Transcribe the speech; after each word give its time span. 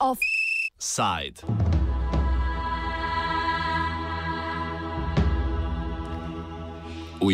Offside. 0.00 1.42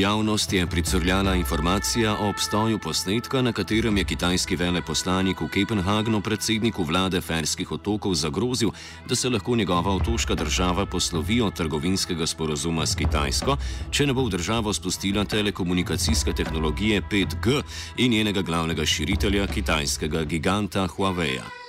Javnost 0.07 0.53
je 0.53 0.67
pricrljala 0.67 1.35
informacija 1.35 2.17
o 2.21 2.29
obstoju 2.29 2.79
posnetka, 2.79 3.43
na 3.43 3.53
katerem 3.53 3.97
je 3.99 4.05
kitajski 4.05 4.57
veleposlanik 4.57 5.41
v 5.41 5.49
Kopenhagnu 5.55 6.21
predsedniku 6.21 6.85
vlade 6.85 7.21
Ferskih 7.21 7.73
otokov 7.73 8.15
zagrozil, 8.15 8.71
da 9.09 9.17
se 9.17 9.29
lahko 9.29 9.57
njegova 9.57 9.97
otoška 9.97 10.35
država 10.35 10.87
poslovi 10.87 11.41
od 11.41 11.55
trgovinskega 11.55 12.27
sporozuma 12.27 12.87
s 12.87 12.95
Kitajsko, 12.95 13.57
če 13.91 14.07
ne 14.07 14.15
bo 14.15 14.29
v 14.29 14.37
državo 14.39 14.73
spustila 14.73 15.25
telekomunikacijske 15.25 16.33
tehnologije 16.33 17.03
5G 17.11 17.63
in 17.97 18.13
njenega 18.13 18.43
glavnega 18.43 18.87
širitelja, 18.87 19.47
kitajskega 19.47 20.25
giganta 20.25 20.87
Huawei. 20.87 21.66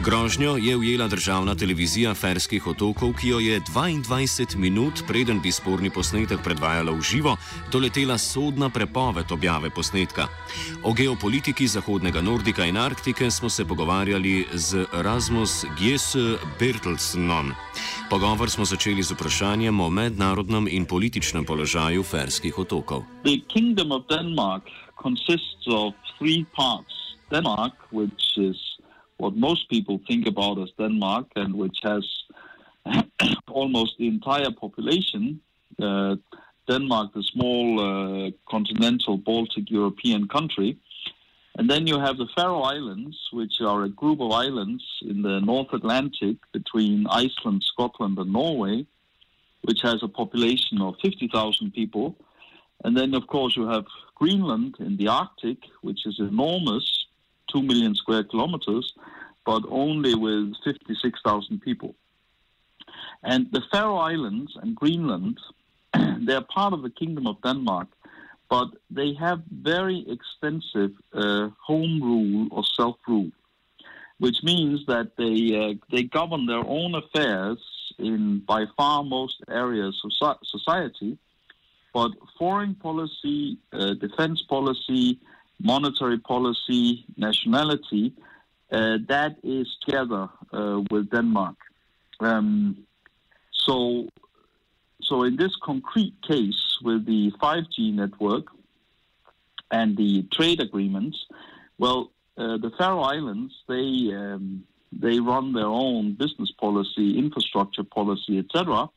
Grožnjo 0.00 0.56
je 0.56 0.76
ujela 0.76 1.08
državna 1.08 1.54
televizija 1.54 2.14
Ferskih 2.14 2.66
otokov, 2.66 3.12
ki 3.20 3.28
jo 3.28 3.38
je 3.38 3.60
22 3.60 4.56
minut, 4.56 5.02
preden 5.06 5.40
bi 5.40 5.52
sporni 5.52 5.90
posnetek 5.90 6.40
predvajala 6.42 6.92
v 6.92 7.02
živo, 7.02 7.36
doletela 7.72 8.18
sodna 8.18 8.70
prepoved 8.70 9.32
objave 9.32 9.70
posnetka. 9.70 10.26
O 10.82 10.92
geopolitiki 10.92 11.66
Zahodnega 11.66 12.20
Nordika 12.20 12.64
in 12.64 12.76
Arktike 12.76 13.30
smo 13.30 13.48
se 13.48 13.64
pogovarjali 13.64 14.46
z 14.52 14.86
Rasmus 14.92 15.64
Gies 15.78 16.16
Bertelsonom. 16.58 17.52
Pogovor 18.10 18.50
smo 18.50 18.64
začeli 18.64 19.02
z 19.02 19.12
vprašanjem 19.12 19.80
o 19.80 19.90
mednarodnem 19.90 20.68
in 20.68 20.84
političnem 20.84 21.44
položaju 21.44 22.02
Ferskih 22.02 22.58
otokov. 22.58 23.04
Denmark 24.08 24.64
consists 25.02 25.66
of 25.66 25.94
three 26.18 26.44
parts. 26.56 27.02
Denmark, 27.30 27.72
which 27.90 28.36
is 28.36 28.71
what 29.22 29.36
most 29.36 29.70
people 29.70 30.00
think 30.08 30.26
about 30.26 30.58
as 30.58 30.70
Denmark, 30.82 31.26
and 31.36 31.54
which 31.54 31.78
has 31.84 32.04
almost 33.48 33.92
the 33.98 34.08
entire 34.08 34.50
population. 34.50 35.40
Uh, 35.80 36.16
Denmark, 36.68 37.12
the 37.14 37.22
small 37.34 37.64
uh, 37.80 38.30
continental 38.54 39.16
Baltic 39.16 39.70
European 39.70 40.26
country. 40.26 40.70
And 41.56 41.70
then 41.70 41.86
you 41.86 42.00
have 42.00 42.16
the 42.16 42.30
Faroe 42.34 42.62
Islands, 42.62 43.16
which 43.32 43.60
are 43.60 43.84
a 43.84 43.88
group 44.00 44.20
of 44.20 44.32
islands 44.32 44.84
in 45.02 45.22
the 45.22 45.38
North 45.40 45.72
Atlantic 45.72 46.36
between 46.52 47.06
Iceland, 47.06 47.62
Scotland, 47.72 48.18
and 48.18 48.32
Norway, 48.32 48.86
which 49.66 49.82
has 49.82 49.98
a 50.02 50.08
population 50.08 50.80
of 50.80 50.96
50,000 51.02 51.72
people. 51.72 52.16
And 52.84 52.96
then, 52.96 53.14
of 53.14 53.26
course, 53.28 53.56
you 53.56 53.66
have 53.68 53.86
Greenland 54.16 54.76
in 54.80 54.96
the 54.96 55.08
Arctic, 55.08 55.58
which 55.82 56.06
is 56.06 56.16
enormous, 56.18 56.86
2 57.52 57.62
million 57.62 57.94
square 57.94 58.24
kilometers, 58.24 58.92
but 59.44 59.62
only 59.68 60.14
with 60.14 60.54
56,000 60.64 61.60
people. 61.60 61.94
And 63.22 63.50
the 63.52 63.62
Faroe 63.70 63.98
Islands 63.98 64.56
and 64.60 64.74
Greenland, 64.74 65.38
they're 66.26 66.40
part 66.42 66.72
of 66.72 66.82
the 66.82 66.90
Kingdom 66.90 67.26
of 67.26 67.40
Denmark, 67.42 67.88
but 68.48 68.68
they 68.90 69.14
have 69.14 69.42
very 69.50 70.04
extensive 70.08 70.92
uh, 71.14 71.48
home 71.64 72.02
rule 72.02 72.48
or 72.50 72.64
self 72.64 72.96
rule, 73.06 73.30
which 74.18 74.42
means 74.42 74.84
that 74.86 75.16
they, 75.16 75.36
uh, 75.56 75.74
they 75.90 76.02
govern 76.02 76.46
their 76.46 76.64
own 76.66 76.94
affairs 76.94 77.58
in 77.98 78.40
by 78.40 78.66
far 78.76 79.04
most 79.04 79.42
areas 79.48 80.00
of 80.04 80.36
society. 80.44 81.18
But 81.94 82.12
foreign 82.38 82.74
policy, 82.74 83.58
uh, 83.72 83.94
defense 83.94 84.42
policy, 84.42 85.18
monetary 85.60 86.18
policy, 86.18 87.04
nationality, 87.16 88.14
that 88.72 89.36
is 89.42 89.68
together 89.84 90.28
uh, 90.52 90.80
with 90.90 91.10
Denmark. 91.10 91.56
Um, 92.20 92.84
so, 93.52 94.08
so 95.02 95.24
in 95.24 95.36
this 95.36 95.54
concrete 95.62 96.14
case 96.22 96.78
with 96.82 97.04
the 97.04 97.32
5G 97.32 97.94
network 97.94 98.46
and 99.70 99.96
the 99.96 100.22
trade 100.32 100.60
agreements, 100.60 101.26
well, 101.78 102.10
uh, 102.38 102.56
the 102.56 102.70
Faroe 102.78 103.02
Islands 103.02 103.52
they 103.68 104.10
um, 104.14 104.64
they 104.90 105.20
run 105.20 105.52
their 105.52 105.66
own 105.66 106.14
business 106.14 106.50
policy, 106.50 107.18
infrastructure 107.18 107.84
policy, 107.84 108.38
etc 108.38 108.88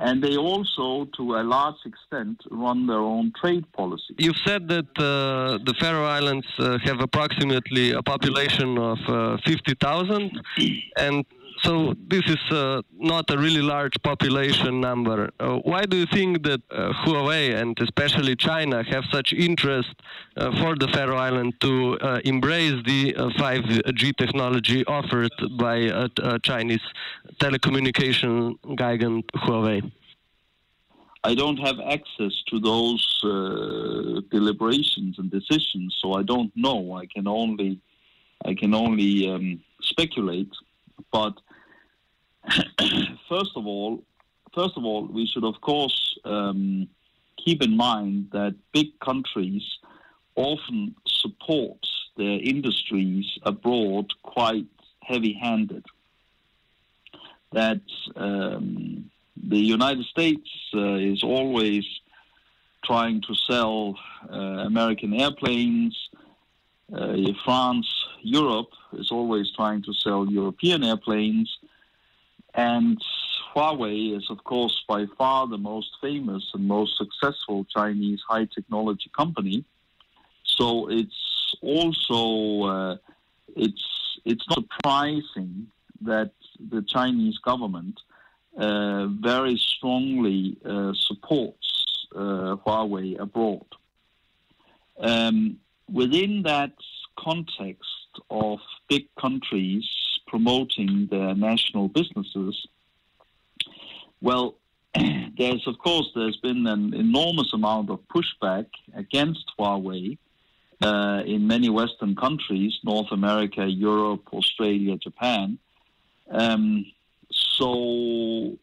and 0.00 0.22
they 0.24 0.36
also, 0.36 1.04
to 1.16 1.36
a 1.36 1.42
large 1.42 1.80
extent, 1.84 2.40
run 2.50 2.86
their 2.86 3.04
own 3.14 3.32
trade 3.40 3.70
policy. 3.72 4.14
You've 4.18 4.42
said 4.46 4.66
that 4.68 4.90
uh, 4.98 5.58
the 5.68 5.74
Faroe 5.78 6.06
Islands 6.06 6.46
uh, 6.58 6.78
have 6.84 7.00
approximately 7.00 7.92
a 7.92 8.02
population 8.02 8.78
of 8.78 8.98
uh, 9.08 9.36
50,000, 9.44 10.40
and 10.96 11.24
so 11.62 11.94
this 12.08 12.22
is 12.26 12.38
uh, 12.50 12.82
not 12.92 13.30
a 13.30 13.36
really 13.36 13.60
large 13.60 13.94
population 14.02 14.80
number. 14.80 15.30
Uh, 15.38 15.56
why 15.58 15.82
do 15.82 15.96
you 15.96 16.06
think 16.06 16.42
that 16.44 16.60
uh, 16.70 16.92
Huawei 17.04 17.54
and 17.60 17.78
especially 17.80 18.36
China 18.36 18.82
have 18.84 19.04
such 19.12 19.32
interest 19.32 19.94
uh, 20.36 20.56
for 20.60 20.76
the 20.76 20.88
Faroe 20.88 21.16
Island 21.16 21.60
to 21.60 21.98
uh, 22.00 22.20
embrace 22.24 22.82
the 22.84 23.12
5G 23.12 24.10
uh, 24.10 24.12
technology 24.16 24.84
offered 24.86 25.32
by 25.58 25.76
a 25.76 26.38
Chinese 26.42 26.86
telecommunication 27.38 28.58
gigant 28.76 29.24
Huawei? 29.36 29.90
I 31.22 31.34
don't 31.34 31.58
have 31.58 31.78
access 31.80 32.32
to 32.48 32.58
those 32.60 33.04
deliberations 34.30 35.18
and 35.18 35.30
decisions, 35.30 35.96
so 36.00 36.14
I 36.14 36.22
don't 36.22 36.50
know. 36.56 36.94
I 36.94 37.04
can 37.06 37.28
only 37.28 37.78
I 38.46 38.54
can 38.54 38.72
only 38.74 39.30
um, 39.30 39.60
speculate. 39.82 40.50
But 41.12 41.34
first 43.28 43.52
of 43.56 43.66
all, 43.66 44.02
first 44.54 44.76
of 44.76 44.84
all, 44.84 45.06
we 45.06 45.26
should 45.26 45.44
of 45.44 45.60
course 45.60 46.18
um, 46.24 46.88
keep 47.36 47.62
in 47.62 47.76
mind 47.76 48.28
that 48.32 48.54
big 48.72 48.98
countries 49.00 49.62
often 50.36 50.94
support 51.06 51.78
their 52.16 52.38
industries 52.40 53.26
abroad 53.42 54.10
quite 54.22 54.66
heavy-handed. 55.02 55.84
That 57.52 57.80
um, 58.16 59.10
the 59.36 59.58
United 59.58 60.06
States 60.06 60.48
uh, 60.74 60.94
is 60.94 61.22
always 61.22 61.84
trying 62.84 63.20
to 63.22 63.34
sell 63.34 63.96
uh, 64.32 64.36
American 64.36 65.12
airplanes. 65.14 65.96
Uh, 66.92 67.16
France, 67.44 67.88
Europe 68.22 68.72
is 68.92 69.10
always 69.10 69.50
trying 69.54 69.82
to 69.82 69.92
sell 69.94 70.30
European 70.30 70.84
airplanes. 70.84 71.58
And 72.54 73.00
Huawei 73.54 74.16
is, 74.16 74.28
of 74.30 74.42
course, 74.44 74.82
by 74.88 75.06
far 75.18 75.46
the 75.46 75.58
most 75.58 75.90
famous 76.00 76.44
and 76.54 76.66
most 76.66 76.96
successful 76.96 77.64
Chinese 77.64 78.20
high 78.28 78.46
technology 78.46 79.10
company. 79.16 79.64
So 80.44 80.88
it's 80.88 81.54
also 81.60 82.68
uh, 82.68 82.96
it's 83.56 83.84
it's 84.24 84.46
not 84.48 84.64
surprising 84.72 85.68
that 86.02 86.32
the 86.70 86.82
Chinese 86.82 87.38
government 87.38 88.00
uh, 88.56 89.06
very 89.06 89.56
strongly 89.56 90.56
uh, 90.64 90.92
supports 90.94 92.06
uh, 92.14 92.56
Huawei 92.64 93.18
abroad. 93.18 93.66
Um, 94.98 95.58
within 95.90 96.42
that 96.42 96.72
context 97.18 97.86
of 98.28 98.58
big 98.88 99.06
countries 99.20 99.88
promoting 100.30 101.08
their 101.10 101.34
national 101.34 101.88
businesses, 101.88 102.54
well, 104.20 104.54
there's 105.38 105.66
of 105.66 105.76
course 105.78 106.08
there's 106.14 106.38
been 106.38 106.66
an 106.66 106.94
enormous 106.94 107.52
amount 107.52 107.90
of 107.90 107.98
pushback 108.14 108.66
against 108.94 109.44
Huawei 109.58 110.18
uh, 110.82 111.22
in 111.26 111.46
many 111.46 111.68
Western 111.68 112.14
countries, 112.16 112.78
North 112.84 113.10
America, 113.12 113.64
Europe, 113.66 114.24
Australia, 114.32 114.96
Japan. 114.96 115.58
Um, 116.30 116.86
so 117.58 118.56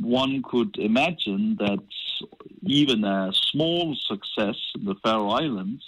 one 0.00 0.42
could 0.42 0.76
imagine 0.78 1.56
that 1.58 1.82
even 2.62 3.04
a 3.04 3.32
small 3.50 3.96
success 3.96 4.56
in 4.74 4.84
the 4.84 4.94
Faroe 5.02 5.30
Islands 5.30 5.82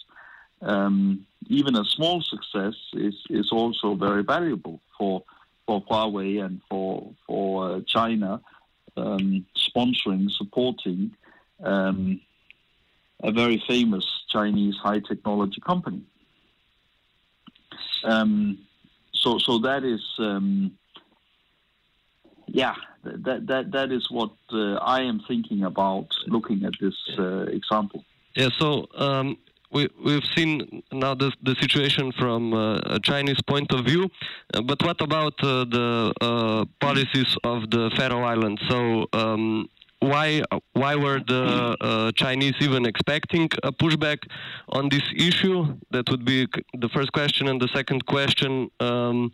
um, 0.62 1.26
even 1.48 1.76
a 1.76 1.84
small 1.84 2.22
success 2.22 2.74
is, 2.94 3.14
is 3.30 3.50
also 3.52 3.94
very 3.94 4.22
valuable 4.22 4.80
for 4.98 5.22
for 5.66 5.82
Huawei 5.84 6.44
and 6.44 6.60
for 6.68 7.12
for 7.26 7.70
uh, 7.70 7.80
China 7.86 8.40
um, 8.96 9.46
sponsoring, 9.56 10.30
supporting 10.30 11.12
um, 11.62 12.20
a 13.22 13.30
very 13.30 13.62
famous 13.68 14.04
Chinese 14.28 14.76
high 14.82 15.00
technology 15.00 15.60
company. 15.60 16.02
Um, 18.04 18.58
so 19.12 19.38
so 19.38 19.58
that 19.58 19.84
is 19.84 20.02
um, 20.18 20.72
yeah 22.46 22.74
that 23.04 23.46
that 23.46 23.70
that 23.70 23.92
is 23.92 24.10
what 24.10 24.32
uh, 24.52 24.74
I 24.74 25.02
am 25.02 25.20
thinking 25.28 25.62
about 25.64 26.08
looking 26.26 26.64
at 26.64 26.72
this 26.80 26.96
uh, 27.18 27.42
example. 27.44 28.04
Yeah. 28.34 28.48
So. 28.58 28.88
We, 29.72 29.88
we've 30.04 30.24
seen 30.36 30.82
now 30.92 31.14
the, 31.14 31.32
the 31.42 31.54
situation 31.60 32.12
from 32.12 32.52
uh, 32.52 32.76
a 32.84 33.00
Chinese 33.00 33.40
point 33.46 33.72
of 33.72 33.86
view, 33.86 34.10
uh, 34.52 34.60
but 34.60 34.82
what 34.82 35.00
about 35.00 35.32
uh, 35.42 35.64
the 35.64 36.66
policies 36.78 37.36
of 37.42 37.70
the 37.70 37.90
Faroe 37.96 38.22
Islands? 38.22 38.60
So, 38.68 39.06
um, 39.14 39.68
why 40.00 40.42
why 40.72 40.96
were 40.96 41.20
the 41.26 41.76
uh, 41.80 42.12
Chinese 42.12 42.54
even 42.60 42.84
expecting 42.84 43.48
a 43.62 43.72
pushback 43.72 44.18
on 44.68 44.88
this 44.90 45.04
issue? 45.16 45.78
That 45.90 46.10
would 46.10 46.24
be 46.24 46.48
the 46.74 46.88
first 46.90 47.12
question, 47.12 47.48
and 47.48 47.60
the 47.60 47.68
second 47.68 48.04
question: 48.04 48.70
um, 48.80 49.32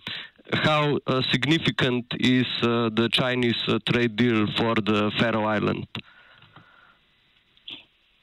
How 0.53 0.99
uh, 1.07 1.23
significant 1.33 2.05
is 2.21 2.47
uh, 2.63 2.91
the 2.95 3.09
Chinese 3.11 3.61
trade 3.91 4.15
deal 4.17 4.47
for 4.59 4.75
the 4.77 5.11
Faroe 5.19 5.47
Islands? 5.47 5.89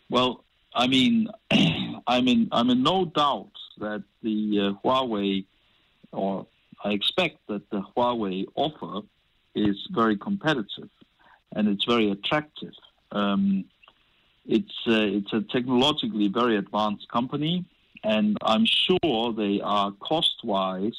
Well, 0.09 0.44
I 0.75 0.87
mean, 0.87 1.29
I'm 2.07 2.27
in 2.27 2.49
I'm 2.51 2.69
in 2.69 2.83
no 2.83 3.05
doubt 3.05 3.51
that 3.79 4.03
the 4.21 4.59
uh, 4.59 4.87
Huawei, 4.87 5.45
or 6.11 6.45
I 6.83 6.91
expect 6.91 7.37
that 7.47 7.69
the 7.69 7.81
Huawei 7.81 8.45
offer 8.55 9.07
is 9.55 9.77
very 9.91 10.17
competitive 10.17 10.89
and 11.55 11.69
it's 11.69 11.85
very 11.85 12.11
attractive. 12.11 12.73
Um, 13.11 13.65
it's 14.45 14.75
uh, 14.85 15.17
it's 15.17 15.31
a 15.33 15.41
technologically 15.41 16.27
very 16.27 16.57
advanced 16.57 17.07
company, 17.09 17.65
and 18.03 18.37
I'm 18.43 18.65
sure 18.65 19.33
they 19.33 19.61
are 19.61 19.91
cost-wise 19.93 20.97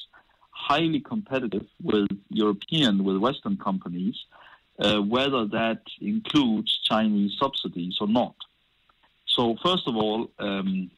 highly 0.51 1.01
competitive 1.01 1.67
with 1.83 2.09
European 2.31 3.05
with 3.05 3.19
Western 3.19 3.59
companies, 3.59 4.17
uh, 4.81 5.01
whether 5.01 5.47
that 5.47 5.83
includes 6.01 6.79
Chinese 6.83 7.37
subsidies 7.39 7.99
or 8.01 8.09
not. 8.09 8.35
So 9.37 9.57
first 9.63 9.87
of 9.87 9.97
all. 9.97 10.31
Um, 10.39 10.91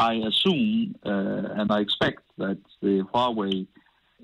I 0.00 0.14
assume 0.14 0.94
uh, 1.04 1.60
and 1.60 1.70
I 1.70 1.80
expect 1.80 2.22
that 2.38 2.58
the 2.80 3.02
Huawei 3.12 3.66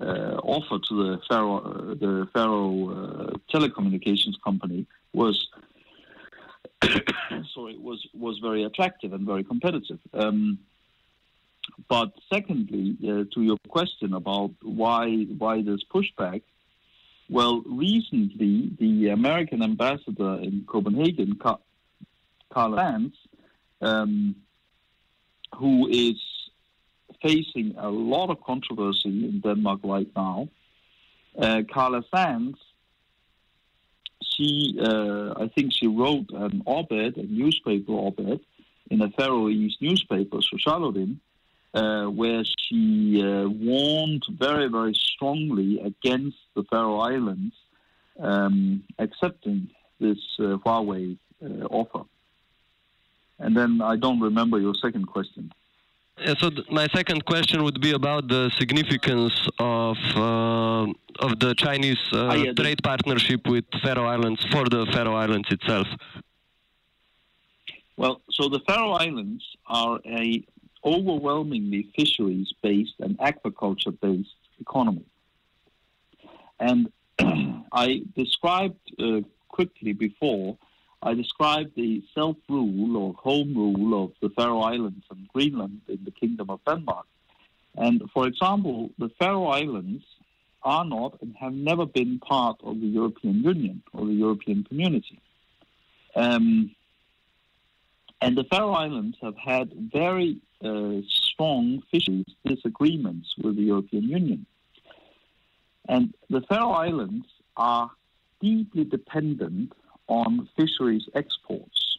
uh, 0.01 0.39
offer 0.43 0.79
to 0.87 0.93
the 1.03 1.21
Faro, 1.27 1.57
uh, 1.57 1.93
the 1.93 2.27
Faroe 2.33 2.89
uh, 2.89 3.37
telecommunications 3.53 4.41
company 4.43 4.87
was 5.13 5.47
sorry 7.53 7.77
was 7.77 8.07
was 8.13 8.39
very 8.39 8.63
attractive 8.63 9.13
and 9.13 9.25
very 9.25 9.43
competitive. 9.43 9.99
Um, 10.13 10.59
but 11.87 12.11
secondly, 12.33 12.97
uh, 13.03 13.25
to 13.33 13.41
your 13.43 13.57
question 13.67 14.13
about 14.13 14.51
why 14.63 15.25
why 15.37 15.61
this 15.61 15.81
pushback, 15.93 16.41
well, 17.29 17.61
recently 17.67 18.71
the 18.79 19.09
American 19.09 19.61
ambassador 19.61 20.35
in 20.41 20.65
Copenhagen, 20.67 21.39
Carla 22.53 22.77
Sands, 22.77 23.15
um, 23.81 24.35
who 25.55 25.87
is 25.87 26.15
facing 27.21 27.75
a 27.77 27.89
lot 27.89 28.29
of 28.29 28.43
controversy 28.43 29.25
in 29.25 29.41
Denmark 29.41 29.79
right 29.83 30.09
now. 30.15 30.49
Uh, 31.37 31.61
Carla 31.71 32.03
Sands, 32.13 32.57
she, 34.23 34.77
uh, 34.81 35.33
I 35.37 35.47
think 35.55 35.73
she 35.73 35.87
wrote 35.87 36.29
an 36.31 36.63
op-ed, 36.65 37.17
a 37.17 37.23
newspaper 37.23 37.93
op-ed, 37.93 38.39
in 38.89 39.01
a 39.01 39.09
Faroese 39.11 39.77
newspaper, 39.81 40.37
Sosialurin, 40.37 41.17
uh, 41.73 42.05
where 42.05 42.43
she 42.45 43.21
uh, 43.21 43.47
warned 43.47 44.23
very, 44.29 44.67
very 44.67 44.93
strongly 44.93 45.79
against 45.81 46.37
the 46.55 46.63
Faroe 46.63 46.99
Islands 46.99 47.53
um, 48.19 48.83
accepting 48.97 49.69
this 49.99 50.17
uh, 50.39 50.57
Huawei 50.65 51.17
uh, 51.43 51.65
offer. 51.65 52.05
And 53.39 53.55
then 53.55 53.81
I 53.81 53.95
don't 53.95 54.19
remember 54.19 54.59
your 54.59 54.75
second 54.75 55.05
question. 55.07 55.51
Yeah, 56.19 56.33
so 56.39 56.49
my 56.71 56.87
second 56.95 57.25
question 57.25 57.63
would 57.63 57.79
be 57.79 57.91
about 57.91 58.27
the 58.27 58.49
significance 58.57 59.47
of 59.59 59.97
uh, 60.15 60.85
of 61.19 61.39
the 61.39 61.53
Chinese 61.55 61.99
uh, 62.11 62.29
ah, 62.31 62.33
yeah, 62.33 62.53
trade 62.53 62.79
partnership 62.83 63.45
with 63.47 63.65
Faroe 63.83 64.05
Islands 64.05 64.43
for 64.51 64.63
the 64.67 64.87
Faroe 64.91 65.15
Islands 65.15 65.47
itself. 65.51 65.87
Well, 67.97 68.21
so 68.31 68.49
the 68.49 68.61
Faroe 68.67 68.93
Islands 68.93 69.43
are 69.67 69.99
a 70.05 70.43
overwhelmingly 70.83 71.89
fisheries-based 71.95 72.95
and 72.99 73.17
aquaculture-based 73.19 74.41
economy, 74.59 75.05
and 76.59 76.91
I 77.71 78.01
described 78.15 78.79
uh, 78.99 79.21
quickly 79.49 79.93
before 79.93 80.57
I 81.01 81.13
described 81.13 81.75
the 81.75 82.03
self 82.15 82.37
rule 82.49 82.97
or 82.97 83.13
home 83.13 83.53
rule 83.55 84.03
of 84.03 84.11
the 84.21 84.29
Faroe 84.29 84.61
Islands 84.61 85.05
and 85.11 85.27
Greenland 85.33 85.81
in 85.87 85.99
the 86.03 86.11
Kingdom 86.11 86.49
of 86.49 86.59
Denmark. 86.65 87.05
And 87.75 88.09
for 88.13 88.25
example, 88.27 88.89
the 88.97 89.09
Faroe 89.19 89.47
Islands 89.47 90.03
are 90.63 90.83
not 90.83 91.21
and 91.21 91.35
have 91.39 91.53
never 91.53 91.85
been 91.85 92.19
part 92.19 92.57
of 92.63 92.81
the 92.81 92.87
European 92.87 93.43
Union 93.43 93.83
or 93.93 94.05
the 94.05 94.13
European 94.13 94.63
community. 94.63 95.21
Um, 96.15 96.71
and 98.19 98.35
the 98.35 98.43
Faroe 98.45 98.73
Islands 98.73 99.17
have 99.21 99.37
had 99.37 99.71
very 99.93 100.37
uh, 100.63 101.01
strong 101.07 101.83
fisheries 101.91 102.25
disagreements 102.43 103.35
with 103.37 103.55
the 103.55 103.61
European 103.61 104.03
Union. 104.03 104.47
And 105.87 106.15
the 106.29 106.41
Faroe 106.41 106.71
Islands 106.71 107.27
are 107.55 107.91
deeply 108.41 108.83
dependent 108.83 109.73
on 110.07 110.47
fisheries 110.55 111.07
exports. 111.13 111.97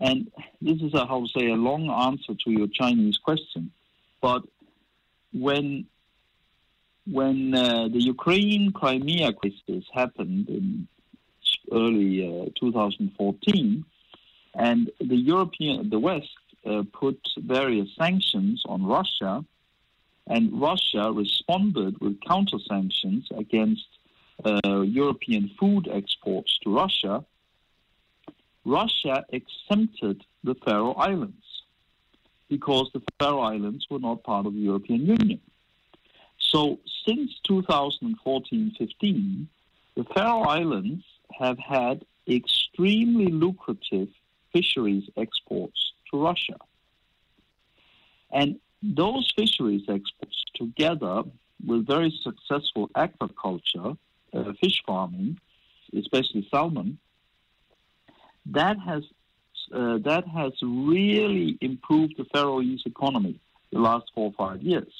And 0.00 0.30
this 0.60 0.80
is, 0.80 0.94
a, 0.94 1.06
how 1.06 1.20
to 1.20 1.28
say, 1.28 1.46
a 1.50 1.54
long 1.54 1.88
answer 1.88 2.34
to 2.44 2.50
your 2.50 2.66
Chinese 2.66 3.18
question. 3.18 3.70
But 4.20 4.42
when 5.32 5.86
when 7.06 7.54
uh, 7.54 7.88
the 7.88 8.02
Ukraine 8.02 8.72
Crimea 8.72 9.34
crisis 9.34 9.84
happened 9.92 10.48
in 10.48 10.88
early 11.70 12.26
uh, 12.26 12.50
2014, 12.58 13.84
and 14.54 14.90
the 15.00 15.16
European, 15.16 15.90
the 15.90 15.98
West 15.98 16.28
uh, 16.64 16.82
put 16.92 17.20
various 17.36 17.88
sanctions 17.98 18.62
on 18.66 18.86
Russia, 18.86 19.44
and 20.26 20.58
Russia 20.58 21.12
responded 21.12 22.00
with 22.00 22.18
counter 22.22 22.58
sanctions 22.66 23.28
against 23.36 23.86
uh, 24.44 24.80
European 24.80 25.50
food 25.58 25.88
exports 25.90 26.58
to 26.62 26.74
Russia, 26.74 27.24
Russia 28.64 29.24
exempted 29.30 30.24
the 30.42 30.54
Faroe 30.54 30.92
Islands 30.94 31.62
because 32.48 32.90
the 32.92 33.02
Faroe 33.18 33.40
Islands 33.40 33.86
were 33.90 33.98
not 33.98 34.22
part 34.22 34.46
of 34.46 34.54
the 34.54 34.60
European 34.60 35.06
Union. 35.06 35.40
So 36.38 36.78
since 37.06 37.40
2014-15, 37.48 39.46
the 39.96 40.04
Faroe 40.14 40.42
Islands 40.42 41.04
have 41.38 41.58
had 41.58 42.04
extremely 42.28 43.26
lucrative 43.26 44.08
fisheries 44.52 45.08
exports 45.16 45.92
to 46.10 46.22
Russia. 46.22 46.56
And 48.30 48.60
those 48.82 49.32
fisheries 49.36 49.82
exports, 49.88 50.44
together 50.54 51.22
with 51.66 51.86
very 51.86 52.12
successful 52.22 52.88
aquaculture, 52.96 53.96
uh, 54.34 54.52
fish 54.60 54.82
farming, 54.86 55.38
especially 55.96 56.46
salmon, 56.50 56.98
that 58.46 58.78
has 58.78 59.02
uh, 59.72 59.98
that 59.98 60.26
has 60.28 60.52
really 60.62 61.56
improved 61.60 62.14
the 62.18 62.24
Faroese 62.32 62.82
economy 62.84 63.40
the 63.72 63.78
last 63.78 64.04
four 64.14 64.26
or 64.26 64.32
five 64.32 64.62
years. 64.62 64.92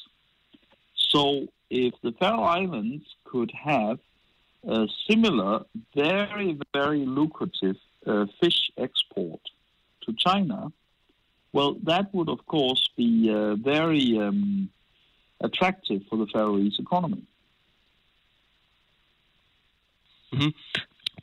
So 0.96 1.46
if 1.70 1.94
the 2.02 2.12
Faroe 2.12 2.42
Islands 2.42 3.04
could 3.24 3.52
have 3.52 3.98
a 4.66 4.88
similar, 5.08 5.64
very, 5.94 6.58
very 6.72 7.04
lucrative 7.04 7.76
uh, 8.06 8.26
fish 8.40 8.70
export 8.78 9.40
to 10.02 10.14
China, 10.18 10.72
well, 11.52 11.76
that 11.84 12.12
would, 12.12 12.28
of 12.28 12.44
course, 12.46 12.88
be 12.96 13.30
uh, 13.30 13.54
very 13.54 14.18
um, 14.18 14.70
attractive 15.40 16.02
for 16.08 16.16
the 16.16 16.26
Faroese 16.26 16.78
economy. 16.80 17.22
Mm-hmm. 20.34 20.48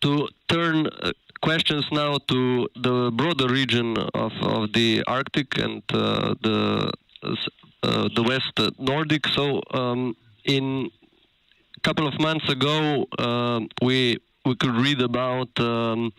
To 0.02 0.28
turn 0.48 0.88
uh, 0.88 1.12
questions 1.42 1.86
now 1.92 2.18
to 2.28 2.68
the 2.76 3.12
broader 3.14 3.48
region 3.48 3.98
of, 4.14 4.32
of 4.42 4.74
the 4.74 5.04
Arctic 5.08 5.58
and 5.58 5.84
uh, 5.94 6.34
the 6.42 6.92
uh, 7.84 8.10
the 8.16 8.24
West 8.24 8.56
Nordic. 8.80 9.28
So, 9.28 9.62
um, 9.72 10.16
in 10.46 10.90
a 11.78 11.80
couple 11.82 12.08
of 12.08 12.20
months 12.20 12.48
ago, 12.50 13.06
uh, 13.20 13.62
we 13.82 14.18
we 14.46 14.56
could 14.56 14.76
read 14.76 15.02
about 15.02 15.50
um, 15.60 16.12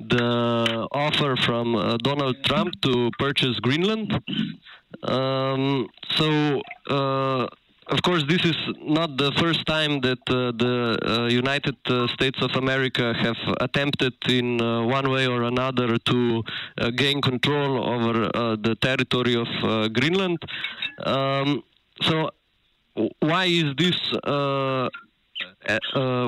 the 0.00 0.88
offer 0.92 1.36
from 1.36 1.74
uh, 1.74 1.96
Donald 1.98 2.42
Trump 2.44 2.80
to 2.82 3.10
purchase 3.18 3.58
Greenland. 3.60 4.18
Um, 5.02 5.88
so, 6.16 6.62
uh, 6.88 7.46
of 7.88 8.02
course, 8.02 8.24
this 8.28 8.44
is 8.44 8.56
not 8.80 9.16
the 9.16 9.30
first 9.32 9.64
time 9.66 10.00
that 10.00 10.18
uh, 10.28 10.50
the 10.64 10.98
uh, 11.06 11.26
United 11.28 11.76
uh, 11.86 12.08
States 12.08 12.38
of 12.42 12.50
America 12.56 13.14
have 13.14 13.36
attempted, 13.60 14.14
in 14.28 14.60
uh, 14.60 14.82
one 14.82 15.08
way 15.08 15.26
or 15.26 15.44
another, 15.44 15.96
to 15.98 16.42
uh, 16.78 16.90
gain 16.90 17.20
control 17.20 17.84
over 17.84 18.28
uh, 18.34 18.56
the 18.56 18.74
territory 18.76 19.36
of 19.36 19.46
Greenland. 19.92 20.38
Um, 21.04 21.62
so, 22.02 22.30
why 23.20 23.44
is 23.44 23.74
this? 23.76 23.98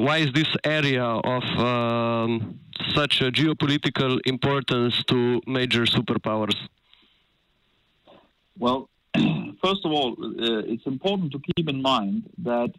why 0.07 0.19
is 0.19 0.33
this 0.33 0.49
area 0.65 1.05
of 1.05 1.45
um, 1.59 2.59
such 2.95 3.21
a 3.21 3.31
geopolitical 3.33 4.21
importance 4.27 5.03
to 5.05 5.41
major 5.47 5.85
superpowers? 5.85 6.57
Well, 8.59 8.89
first 9.63 9.85
of 9.85 9.93
all, 9.93 10.13
uh, 10.21 10.63
it's 10.67 10.87
important 10.87 11.33
to 11.33 11.41
keep 11.55 11.69
in 11.69 11.83
mind 11.83 12.31
that 12.39 12.73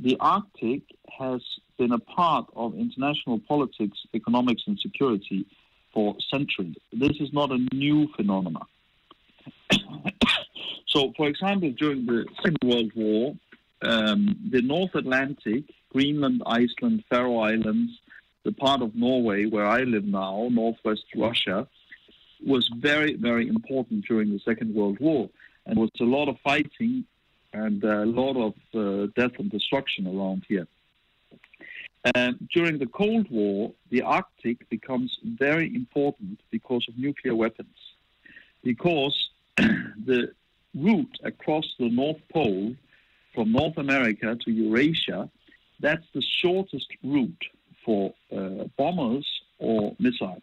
the 0.00 0.16
Arctic 0.20 0.82
has 1.18 1.40
been 1.78 1.92
a 1.92 1.98
part 1.98 2.46
of 2.54 2.74
international 2.74 3.40
politics, 3.40 3.98
economics, 4.14 4.62
and 4.66 4.78
security 4.78 5.46
for 5.92 6.16
centuries. 6.30 6.76
This 6.92 7.16
is 7.20 7.32
not 7.32 7.50
a 7.50 7.58
new 7.74 8.08
phenomenon. 8.16 8.66
so, 10.86 11.12
for 11.16 11.28
example, 11.28 11.72
during 11.72 12.06
the 12.06 12.26
Second 12.42 12.58
World 12.64 12.92
War, 12.94 13.34
um, 13.82 14.36
the 14.50 14.62
North 14.62 14.94
Atlantic, 14.94 15.64
Greenland, 15.92 16.42
Iceland, 16.46 17.04
Faroe 17.08 17.38
Islands, 17.38 17.92
the 18.44 18.52
part 18.52 18.82
of 18.82 18.94
Norway 18.94 19.46
where 19.46 19.66
I 19.66 19.80
live 19.80 20.04
now, 20.04 20.48
northwest 20.50 21.04
Russia, 21.16 21.66
was 22.44 22.70
very, 22.76 23.14
very 23.16 23.48
important 23.48 24.04
during 24.06 24.30
the 24.30 24.38
Second 24.40 24.74
World 24.74 24.98
War 25.00 25.30
and 25.66 25.78
was 25.78 25.90
a 26.00 26.04
lot 26.04 26.28
of 26.28 26.38
fighting 26.40 27.04
and 27.52 27.82
a 27.84 28.04
lot 28.04 28.36
of 28.36 28.54
uh, 28.74 29.06
death 29.16 29.38
and 29.38 29.50
destruction 29.50 30.06
around 30.06 30.44
here. 30.48 30.66
during 32.54 32.78
the 32.78 32.86
Cold 32.86 33.28
War, 33.30 33.72
the 33.90 34.02
Arctic 34.02 34.68
becomes 34.68 35.18
very 35.24 35.74
important 35.74 36.40
because 36.50 36.86
of 36.88 36.96
nuclear 36.96 37.34
weapons, 37.34 37.76
because 38.62 39.16
the 39.56 40.32
route 40.74 41.18
across 41.24 41.74
the 41.78 41.88
North 41.88 42.20
Pole 42.32 42.74
from 43.34 43.52
North 43.52 43.76
America 43.78 44.36
to 44.44 44.50
Eurasia, 44.50 45.28
that's 45.80 46.06
the 46.14 46.22
shortest 46.22 46.88
route 47.02 47.44
for 47.84 48.14
uh, 48.34 48.64
bombers 48.76 49.26
or 49.58 49.94
missiles. 49.98 50.42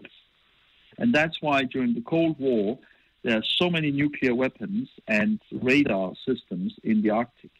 And 0.97 1.13
that's 1.13 1.41
why 1.41 1.63
during 1.63 1.93
the 1.93 2.01
Cold 2.01 2.39
War, 2.39 2.77
there 3.23 3.37
are 3.37 3.43
so 3.43 3.69
many 3.69 3.91
nuclear 3.91 4.35
weapons 4.35 4.89
and 5.07 5.39
radar 5.51 6.13
systems 6.25 6.75
in 6.83 7.01
the 7.01 7.09
Arctic. 7.09 7.51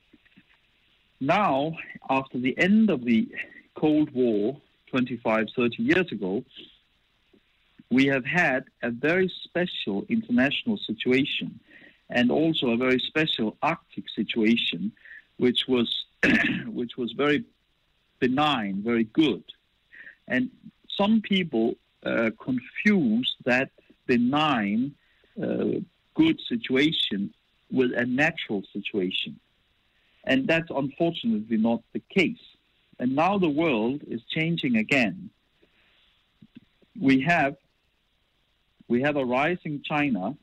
Now, 1.20 1.78
after 2.10 2.38
the 2.38 2.58
end 2.58 2.90
of 2.90 3.06
the 3.06 3.30
Cold 3.76 4.12
War 4.14 4.58
25, 4.88 5.48
30 5.56 5.84
years 5.84 6.12
ago, 6.12 6.44
we 7.90 8.08
have 8.08 8.26
had 8.26 8.66
a 8.82 8.92
very 8.92 9.32
special 9.44 10.06
international 10.10 10.78
situation 10.78 11.60
and 12.10 12.30
also 12.30 12.72
a 12.72 12.78
very 12.78 13.00
special 13.00 13.56
Arctic 13.62 14.06
situation, 14.14 14.92
which 15.38 15.66
was, 15.68 16.06
which 16.68 16.98
was 16.98 17.14
very 17.14 17.46
benign, 18.20 18.82
very 18.84 19.06
good. 19.06 19.44
And 20.28 20.50
some 20.90 21.22
people 21.22 21.76
uh, 22.06 22.32
confuse 22.38 23.36
that 23.46 23.72
benign 24.08 24.96
uh, 25.42 25.80
good 26.16 26.40
situation 26.48 27.34
with 27.72 27.92
a 27.96 28.06
natural 28.06 28.64
situation. 28.72 29.40
And 30.26 30.48
that's 30.48 30.70
unfortunately 30.70 31.58
not 31.58 31.82
the 31.92 32.02
case. 32.10 32.46
And 33.00 33.16
now 33.16 33.38
the 33.38 33.50
world 33.50 34.02
is 34.08 34.22
changing 34.30 34.78
again. 34.78 35.30
We 37.00 37.22
have 37.22 37.56
we 38.88 39.02
have 39.02 39.18
a 39.18 39.26
rising 39.26 39.82
China 39.84 40.38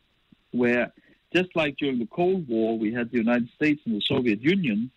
where 0.51 0.93
just 1.33 1.55
like 1.55 1.77
during 1.77 1.99
the 2.01 2.07
Cold 2.07 2.49
War 2.49 2.77
we 2.77 2.93
had 2.93 3.11
the 3.11 3.19
United 3.19 3.49
States 3.55 3.81
and 3.87 3.95
the 3.95 4.01
Soviet 4.01 4.43
Union, 4.43 4.91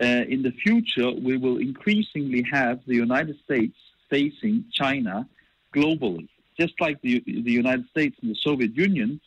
uh, 0.00 0.24
in 0.28 0.42
the 0.42 0.50
future 0.50 1.10
we 1.12 1.36
will 1.36 1.58
increasingly 1.58 2.44
have 2.50 2.80
the 2.86 2.96
United 2.96 3.38
States 3.44 3.76
facing 4.08 4.64
China 4.72 5.28
globally 5.74 6.28
just 6.60 6.74
like 6.80 7.00
the, 7.00 7.22
the 7.26 7.50
United 7.50 7.88
States 7.88 8.16
and 8.20 8.30
the 8.30 8.38
Soviet 8.48 8.76
Union 8.76 9.20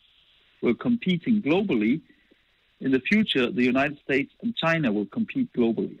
were 0.62 0.74
competing 0.74 1.42
globally, 1.42 2.00
in 2.80 2.90
the 2.92 3.00
future, 3.00 3.50
the 3.50 3.64
United 3.64 3.98
States 4.04 4.32
and 4.42 4.54
China 4.56 4.92
will 4.92 5.06
compete 5.06 5.52
globally, 5.52 5.98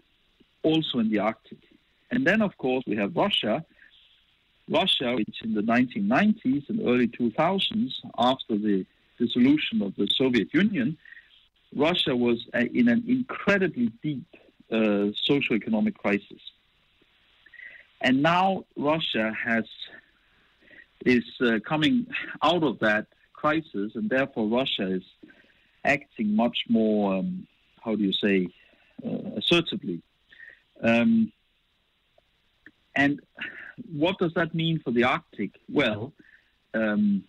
also 0.62 0.98
in 0.98 1.10
the 1.10 1.18
Arctic. 1.18 1.58
And 2.10 2.26
then, 2.26 2.40
of 2.42 2.56
course, 2.58 2.84
we 2.86 2.96
have 2.96 3.16
Russia. 3.16 3.64
Russia, 4.68 5.14
which 5.16 5.38
in 5.42 5.54
the 5.54 5.62
1990s 5.62 6.68
and 6.68 6.80
early 6.86 7.08
2000s, 7.08 7.92
after 8.18 8.56
the 8.56 8.86
dissolution 9.18 9.82
of 9.82 9.94
the 9.96 10.08
Soviet 10.16 10.48
Union, 10.54 10.96
Russia 11.74 12.14
was 12.14 12.46
in 12.54 12.88
an 12.88 13.04
incredibly 13.08 13.90
deep 14.02 14.26
uh, 14.70 15.06
socio-economic 15.24 15.98
crisis. 15.98 16.42
And 18.00 18.22
now 18.22 18.64
Russia 18.76 19.32
has 19.44 19.64
is 21.04 21.24
uh, 21.40 21.58
coming 21.66 22.06
out 22.42 22.62
of 22.62 22.78
that 22.80 23.06
crisis, 23.32 23.92
and 23.94 24.08
therefore 24.08 24.48
Russia 24.48 24.86
is 24.92 25.02
acting 25.84 26.34
much 26.34 26.64
more, 26.68 27.16
um, 27.16 27.46
how 27.82 27.94
do 27.94 28.02
you 28.02 28.12
say, 28.12 28.48
uh, 29.04 29.36
assertively. 29.36 30.02
Um, 30.82 31.32
and 32.96 33.20
what 33.92 34.18
does 34.18 34.34
that 34.34 34.54
mean 34.54 34.80
for 34.82 34.90
the 34.92 35.04
Arctic? 35.04 35.60
Well, 35.68 36.12
um, 36.72 37.24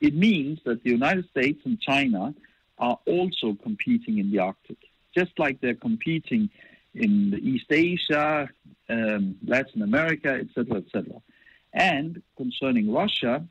it 0.00 0.14
means 0.14 0.60
that 0.64 0.82
the 0.82 0.90
United 0.90 1.28
States 1.30 1.60
and 1.64 1.80
China 1.80 2.34
are 2.78 2.98
also 3.06 3.56
competing 3.62 4.18
in 4.18 4.30
the 4.30 4.40
Arctic, 4.40 4.78
just 5.14 5.38
like 5.38 5.60
they're 5.60 5.74
competing 5.74 6.50
in 6.94 7.38
East 7.42 7.70
Asia, 7.70 8.48
um, 8.88 9.36
Latin 9.44 9.82
America, 9.82 10.28
etc., 10.28 10.78
etc. 10.78 11.04
And 11.72 12.22
concerning 12.36 12.92
Russia, 12.92 13.46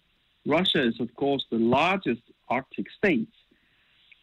Russia 0.45 0.83
is, 0.83 0.99
of 0.99 1.13
course, 1.15 1.45
the 1.49 1.57
largest 1.57 2.21
Arctic 2.49 2.87
state. 2.91 3.29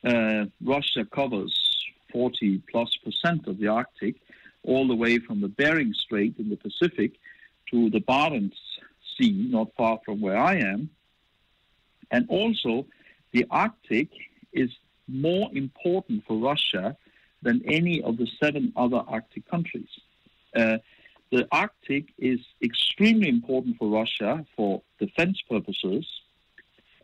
Uh, 0.04 0.46
Russia 0.62 1.04
covers 1.04 1.86
40 2.12 2.62
plus 2.70 2.96
percent 3.04 3.46
of 3.46 3.58
the 3.58 3.68
Arctic, 3.68 4.16
all 4.64 4.86
the 4.86 4.94
way 4.94 5.18
from 5.18 5.40
the 5.40 5.48
Bering 5.48 5.92
Strait 5.94 6.34
in 6.38 6.48
the 6.48 6.56
Pacific 6.56 7.12
to 7.70 7.90
the 7.90 8.00
Barents 8.00 8.58
Sea, 9.16 9.48
not 9.50 9.68
far 9.76 10.00
from 10.04 10.20
where 10.20 10.38
I 10.38 10.56
am. 10.56 10.90
And 12.10 12.26
also, 12.28 12.86
the 13.32 13.46
Arctic 13.50 14.10
is 14.52 14.70
more 15.08 15.50
important 15.54 16.24
for 16.26 16.36
Russia 16.36 16.96
than 17.42 17.62
any 17.66 18.02
of 18.02 18.16
the 18.16 18.28
seven 18.42 18.72
other 18.76 19.02
Arctic 19.06 19.48
countries. 19.50 19.88
Uh, 20.54 20.78
the 21.32 21.48
Arctic 21.50 22.12
is 22.18 22.40
extremely 22.62 23.28
important 23.30 23.78
for 23.78 23.88
Russia 23.88 24.44
for 24.54 24.82
defense 25.00 25.40
purposes. 25.48 26.06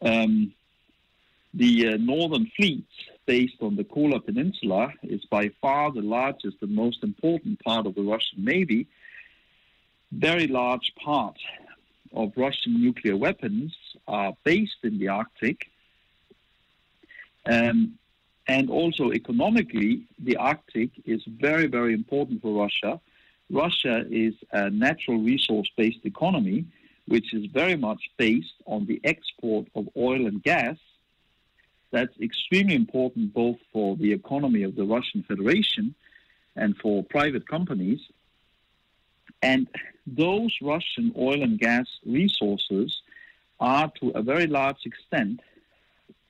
Um, 0.02 0.52
the 1.54 1.88
uh, 1.88 1.96
northern 1.96 2.46
fleet, 2.54 2.84
based 3.24 3.56
on 3.62 3.74
the 3.76 3.84
Kola 3.84 4.20
Peninsula, 4.20 4.92
is 5.02 5.24
by 5.24 5.50
far 5.62 5.90
the 5.92 6.02
largest 6.02 6.58
and 6.60 6.74
most 6.74 7.02
important 7.02 7.64
part 7.64 7.86
of 7.86 7.94
the 7.94 8.02
Russian 8.02 8.44
Navy. 8.44 8.86
Very 10.12 10.46
large 10.46 10.92
part 11.02 11.38
of 12.12 12.32
Russian 12.36 12.82
nuclear 12.82 13.16
weapons 13.16 13.74
are 14.06 14.34
based 14.44 14.84
in 14.84 14.98
the 14.98 15.08
Arctic. 15.08 15.70
Um, 17.46 17.98
and 18.46 18.68
also 18.68 19.10
economically, 19.12 20.02
the 20.18 20.36
Arctic 20.36 20.90
is 21.06 21.22
very, 21.26 21.66
very 21.66 21.94
important 21.94 22.42
for 22.42 22.52
Russia 22.52 23.00
Russia 23.50 24.04
is 24.10 24.34
a 24.52 24.70
natural 24.70 25.18
resource 25.18 25.70
based 25.76 26.04
economy, 26.04 26.66
which 27.06 27.32
is 27.32 27.46
very 27.46 27.76
much 27.76 28.10
based 28.18 28.54
on 28.66 28.86
the 28.86 29.00
export 29.04 29.66
of 29.74 29.88
oil 29.96 30.26
and 30.26 30.42
gas. 30.42 30.76
That's 31.90 32.12
extremely 32.20 32.74
important 32.74 33.32
both 33.32 33.56
for 33.72 33.96
the 33.96 34.12
economy 34.12 34.62
of 34.62 34.76
the 34.76 34.84
Russian 34.84 35.22
Federation 35.22 35.94
and 36.54 36.76
for 36.76 37.02
private 37.02 37.48
companies. 37.48 38.00
And 39.42 39.68
those 40.06 40.54
Russian 40.60 41.14
oil 41.16 41.42
and 41.42 41.58
gas 41.58 41.86
resources 42.04 43.00
are 43.60 43.90
to 44.00 44.10
a 44.10 44.22
very 44.22 44.46
large 44.46 44.84
extent 44.84 45.40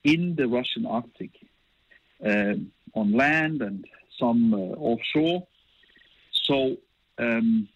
in 0.04 0.37
the 0.37 0.46
Russian 0.46 0.87
Arctic, 0.87 1.30
uh, 2.25 2.54
on 2.94 3.12
land 3.12 3.62
and 3.62 3.84
some 4.18 4.54
uh, 4.54 4.56
offshore. 4.56 5.46
So 6.32 6.78
um, 7.18 7.68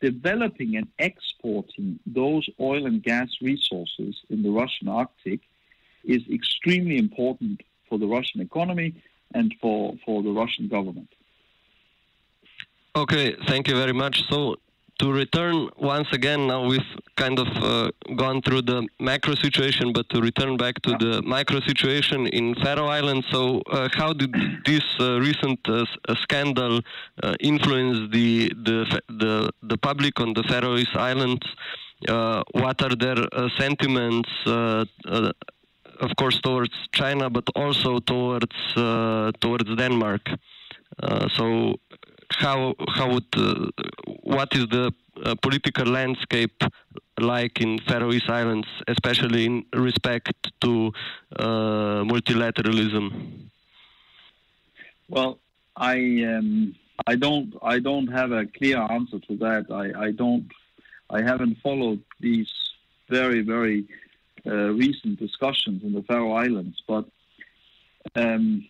developing 0.00 0.76
and 0.76 0.88
exporting 0.98 1.98
those 2.06 2.48
oil 2.60 2.86
and 2.86 3.02
gas 3.02 3.28
resources 3.40 4.14
in 4.28 4.42
the 4.42 4.50
Russian 4.50 4.88
Arctic 4.88 5.40
is 6.04 6.22
extremely 6.30 6.98
important 6.98 7.62
for 7.88 7.98
the 7.98 8.06
Russian 8.06 8.40
economy 8.40 8.94
and 9.32 9.54
for, 9.60 9.94
for 10.04 10.22
the 10.22 10.30
Russian 10.30 10.68
government. 10.68 11.08
Okay, 12.96 13.34
thank 13.48 13.66
you 13.68 13.74
very 13.74 13.92
much. 13.92 14.22
So, 14.28 14.56
to 15.00 15.12
return 15.12 15.68
once 15.76 16.08
again, 16.12 16.46
now 16.46 16.64
we've 16.66 16.92
kind 17.16 17.38
of 17.38 17.48
uh, 17.56 17.90
gone 18.16 18.40
through 18.42 18.62
the 18.62 18.86
macro 19.00 19.34
situation, 19.34 19.92
but 19.92 20.08
to 20.10 20.20
return 20.20 20.56
back 20.56 20.80
to 20.82 20.90
the 20.98 21.22
micro 21.22 21.60
situation 21.60 22.26
in 22.28 22.54
Faroe 22.56 22.86
Islands. 22.86 23.26
So, 23.30 23.60
uh, 23.70 23.88
how 23.92 24.12
did 24.12 24.32
this 24.64 24.84
uh, 25.00 25.20
recent 25.20 25.60
uh, 25.68 25.84
uh, 26.08 26.14
scandal 26.16 26.80
uh, 27.22 27.34
influence 27.40 28.10
the, 28.12 28.52
the 28.64 29.00
the 29.08 29.50
the 29.62 29.78
public 29.78 30.20
on 30.20 30.32
the 30.34 30.42
Faroe 30.44 30.76
Islands? 30.94 31.46
what 32.52 32.82
are 32.82 32.94
their 32.94 33.20
sentiments? 33.58 34.30
of 36.00 36.10
course, 36.16 36.40
towards 36.40 36.74
China, 36.92 37.30
but 37.30 37.44
also 37.54 37.98
towards 38.00 38.56
towards 39.40 39.76
Denmark. 39.76 40.28
so, 41.36 41.76
how 42.34 42.74
how 42.88 43.12
would 43.12 43.24
uh, 43.36 43.68
what 44.22 44.54
is 44.54 44.66
the 44.68 44.92
uh, 45.24 45.34
political 45.42 45.86
landscape 45.86 46.62
like 47.18 47.60
in 47.60 47.78
Faroe 47.86 48.12
Islands, 48.28 48.68
especially 48.88 49.46
in 49.46 49.64
respect 49.72 50.32
to 50.60 50.92
uh, 51.36 52.02
multilateralism? 52.04 53.48
Well, 55.08 55.38
I 55.76 55.96
um, 56.36 56.74
I 57.06 57.16
don't 57.16 57.54
I 57.62 57.78
don't 57.78 58.08
have 58.08 58.32
a 58.32 58.46
clear 58.46 58.78
answer 58.78 59.18
to 59.20 59.36
that. 59.36 59.66
I, 59.70 60.06
I 60.06 60.10
don't 60.12 60.50
I 61.10 61.22
haven't 61.22 61.58
followed 61.62 62.02
these 62.20 62.50
very 63.08 63.42
very 63.42 63.84
uh, 64.46 64.70
recent 64.72 65.18
discussions 65.18 65.82
in 65.82 65.92
the 65.92 66.02
Faroe 66.02 66.32
Islands, 66.32 66.82
but 66.86 67.04
um, 68.14 68.66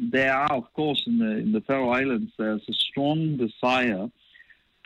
there 0.00 0.34
are, 0.34 0.52
of 0.52 0.72
course, 0.74 1.02
in 1.06 1.18
the 1.18 1.32
in 1.38 1.52
the 1.52 1.60
Faroe 1.60 1.90
Islands, 1.90 2.32
there's 2.38 2.62
a 2.68 2.72
strong 2.72 3.36
desire 3.36 4.10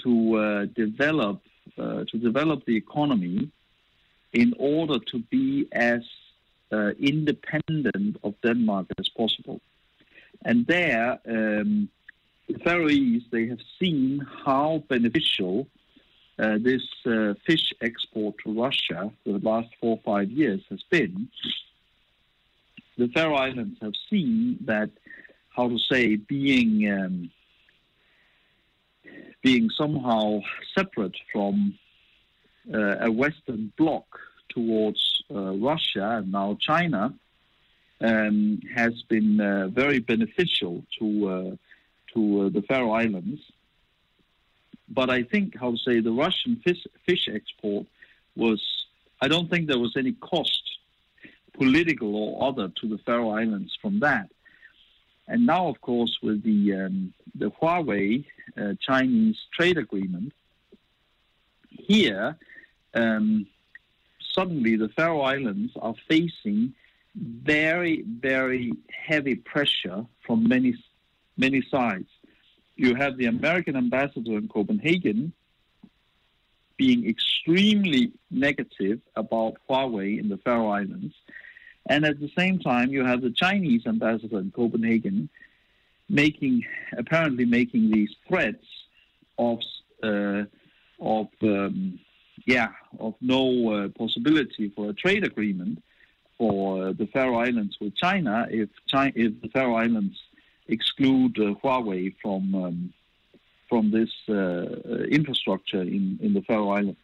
to 0.04 0.36
uh, 0.36 0.64
develop 0.74 1.42
uh, 1.78 2.04
to 2.04 2.18
develop 2.18 2.64
the 2.66 2.76
economy 2.76 3.50
in 4.32 4.54
order 4.58 4.98
to 4.98 5.18
be 5.30 5.68
as 5.72 6.02
uh, 6.72 6.90
independent 7.00 8.16
of 8.22 8.34
Denmark 8.42 8.86
as 8.98 9.08
possible. 9.08 9.60
And 10.44 10.66
there, 10.66 11.18
um, 11.28 11.88
the 12.48 12.58
Faroese 12.64 13.24
they 13.30 13.46
have 13.48 13.60
seen 13.78 14.24
how 14.44 14.84
beneficial 14.88 15.66
uh, 16.38 16.58
this 16.58 16.82
uh, 17.06 17.34
fish 17.46 17.72
export 17.80 18.34
to 18.44 18.52
Russia 18.60 19.10
for 19.22 19.38
the 19.38 19.48
last 19.48 19.68
four 19.80 19.96
or 19.96 20.00
five 20.04 20.30
years 20.30 20.60
has 20.70 20.82
been 20.90 21.28
the 23.00 23.08
Faroe 23.08 23.34
Islands 23.34 23.78
have 23.80 23.94
seen 24.10 24.58
that, 24.66 24.90
how 25.56 25.68
to 25.68 25.78
say, 25.78 26.16
being 26.16 26.90
um, 26.92 27.30
being 29.42 29.70
somehow 29.70 30.40
separate 30.76 31.16
from 31.32 31.78
uh, 32.72 32.96
a 33.00 33.10
Western 33.10 33.72
bloc 33.78 34.04
towards 34.50 35.22
uh, 35.34 35.56
Russia 35.56 36.18
and 36.18 36.30
now 36.30 36.58
China 36.60 37.14
um, 38.02 38.60
has 38.74 38.92
been 39.08 39.40
uh, 39.40 39.68
very 39.68 39.98
beneficial 39.98 40.84
to 40.98 41.06
uh, 41.28 41.56
to 42.14 42.42
uh, 42.42 42.48
the 42.50 42.62
Faroe 42.68 42.92
Islands. 42.92 43.40
But 44.88 45.08
I 45.08 45.22
think, 45.22 45.56
how 45.56 45.70
to 45.70 45.78
say, 45.78 46.00
the 46.00 46.12
Russian 46.12 46.60
fish, 46.64 46.84
fish 47.06 47.28
export 47.32 47.86
was. 48.36 48.60
I 49.22 49.28
don't 49.28 49.50
think 49.50 49.68
there 49.68 49.78
was 49.78 49.96
any 49.96 50.12
cost 50.12 50.69
political 51.60 52.16
or 52.16 52.48
other 52.48 52.68
to 52.80 52.88
the 52.88 52.96
Faroe 53.04 53.30
Islands 53.42 53.76
from 53.82 54.00
that. 54.00 54.28
And 55.28 55.44
now, 55.44 55.68
of 55.68 55.80
course, 55.82 56.18
with 56.22 56.42
the 56.42 56.60
um, 56.82 57.12
the 57.34 57.50
Huawei 57.50 58.24
uh, 58.56 58.74
Chinese 58.80 59.38
trade 59.56 59.76
agreement, 59.76 60.32
here 61.68 62.36
um, 62.94 63.46
suddenly 64.34 64.76
the 64.76 64.88
Faroe 64.88 65.20
Islands 65.20 65.72
are 65.86 65.94
facing 66.08 66.72
very 67.14 68.02
very 68.02 68.72
heavy 69.08 69.34
pressure 69.34 70.00
from 70.26 70.48
many 70.48 70.72
many 71.36 71.62
sides. 71.70 72.08
You 72.76 72.94
have 72.94 73.18
the 73.18 73.26
American 73.26 73.76
ambassador 73.76 74.38
in 74.38 74.48
Copenhagen 74.48 75.32
being 76.78 77.06
extremely 77.06 78.10
negative 78.30 79.00
about 79.14 79.52
Huawei 79.68 80.18
in 80.18 80.30
the 80.30 80.38
Faroe 80.38 80.70
Islands. 80.70 81.14
And 81.88 82.04
at 82.04 82.20
the 82.20 82.30
same 82.36 82.58
time, 82.58 82.90
you 82.90 83.04
have 83.04 83.22
the 83.22 83.30
Chinese 83.30 83.86
ambassador 83.86 84.38
in 84.38 84.50
Copenhagen 84.50 85.28
making, 86.08 86.64
apparently 86.96 87.44
making 87.44 87.90
these 87.90 88.10
threats 88.28 88.64
of, 89.38 89.60
uh, 90.02 90.44
of 91.00 91.28
um, 91.42 91.98
yeah, 92.46 92.68
of 92.98 93.14
no 93.20 93.72
uh, 93.72 93.88
possibility 93.88 94.70
for 94.74 94.90
a 94.90 94.92
trade 94.92 95.24
agreement 95.24 95.82
for 96.38 96.88
uh, 96.88 96.92
the 96.92 97.06
Faroe 97.06 97.38
Islands 97.38 97.76
with 97.80 97.94
China 97.96 98.46
if, 98.50 98.68
China, 98.86 99.12
if 99.14 99.40
the 99.42 99.48
Faroe 99.48 99.74
Islands 99.74 100.18
exclude 100.68 101.38
uh, 101.38 101.54
Huawei 101.62 102.14
from 102.22 102.54
um, 102.54 102.92
from 103.68 103.92
this 103.92 104.10
uh, 104.28 105.04
infrastructure 105.08 105.82
in, 105.82 106.18
in 106.20 106.34
the 106.34 106.42
Faroe 106.42 106.70
Islands. 106.70 106.98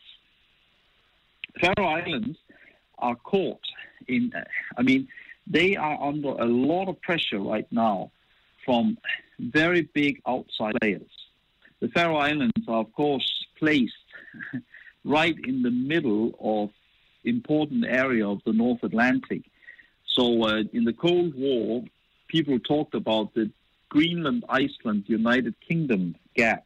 Faroe 1.60 1.86
Islands 1.86 2.38
are 2.98 3.14
caught 3.14 3.60
in, 4.08 4.32
I 4.76 4.82
mean, 4.82 5.08
they 5.46 5.76
are 5.76 6.00
under 6.02 6.28
a 6.28 6.44
lot 6.44 6.88
of 6.88 7.00
pressure 7.00 7.38
right 7.38 7.66
now 7.70 8.10
from 8.64 8.98
very 9.38 9.82
big 9.82 10.20
outside 10.26 10.74
players. 10.80 11.10
The 11.80 11.88
Faroe 11.88 12.16
Islands 12.16 12.66
are, 12.68 12.80
of 12.80 12.92
course, 12.92 13.46
placed 13.58 13.94
right 15.04 15.36
in 15.44 15.62
the 15.62 15.70
middle 15.70 16.34
of 16.40 16.70
important 17.24 17.84
area 17.86 18.26
of 18.26 18.40
the 18.44 18.52
North 18.52 18.82
Atlantic. 18.82 19.42
So 20.06 20.44
uh, 20.44 20.62
in 20.72 20.84
the 20.84 20.92
Cold 20.92 21.34
War, 21.34 21.84
people 22.28 22.58
talked 22.58 22.94
about 22.94 23.34
the 23.34 23.50
Greenland, 23.88 24.44
Iceland, 24.48 25.04
United 25.06 25.54
Kingdom 25.60 26.16
gap. 26.34 26.64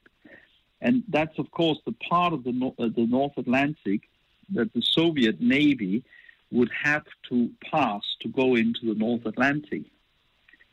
And 0.81 1.03
that's, 1.09 1.39
of 1.39 1.51
course, 1.51 1.79
the 1.85 1.93
part 1.93 2.33
of 2.33 2.45
the, 2.45 2.73
uh, 2.79 2.89
the 2.95 3.07
North 3.07 3.37
Atlantic 3.37 4.09
that 4.55 4.73
the 4.73 4.83
Soviet 4.83 5.41
Navy 5.41 6.03
would 6.51 6.71
have 6.83 7.05
to 7.29 7.51
pass 7.71 8.03
to 8.21 8.29
go 8.29 8.55
into 8.57 8.81
the 8.83 8.99
North 8.99 9.25
Atlantic. 9.27 9.85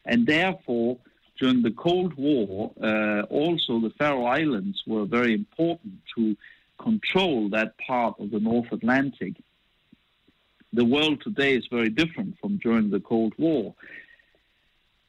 And 0.06 0.26
therefore, 0.26 0.98
during 1.40 1.62
the 1.62 1.72
Cold 1.72 2.14
War, 2.16 2.72
uh, 2.82 3.22
also 3.24 3.80
the 3.80 3.94
Faroe 3.98 4.26
Islands 4.26 4.82
were 4.88 5.06
very 5.06 5.34
important 5.34 6.00
to 6.16 6.36
control 6.80 7.50
that 7.50 7.78
part 7.78 8.20
of 8.20 8.32
the 8.32 8.40
North 8.40 8.72
Atlantic. 8.72 9.34
The 10.74 10.86
world 10.86 11.22
today 11.22 11.56
is 11.56 11.68
very 11.68 11.90
different 11.90 12.40
from 12.40 12.58
during 12.58 12.90
the 12.90 13.00
Cold 13.00 13.34
War. 13.38 13.74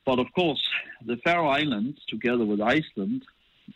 But 0.05 0.19
of 0.19 0.33
course, 0.35 0.63
the 1.05 1.17
Faroe 1.19 1.49
Islands, 1.49 2.01
together 2.09 2.45
with 2.45 2.61
Iceland, 2.61 3.25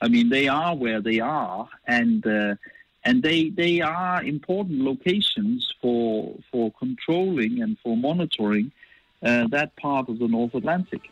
I 0.00 0.08
mean, 0.08 0.30
they 0.30 0.48
are 0.48 0.74
where 0.74 1.00
they 1.00 1.20
are, 1.20 1.68
and 1.86 2.26
uh, 2.26 2.54
and 3.04 3.22
they 3.22 3.50
they 3.50 3.80
are 3.80 4.22
important 4.22 4.80
locations 4.80 5.74
for 5.80 6.34
for 6.50 6.72
controlling 6.78 7.62
and 7.62 7.76
for 7.82 7.96
monitoring 7.96 8.70
uh, 9.22 9.46
that 9.48 9.74
part 9.76 10.08
of 10.08 10.18
the 10.18 10.28
North 10.28 10.54
Atlantic. 10.54 11.10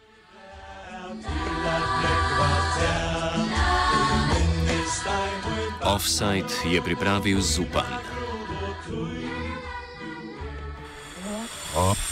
Offside 5.83 6.49
je 6.71 6.81
pripravil 6.81 7.41
Zupan. 7.43 7.89
Off. 11.75 12.11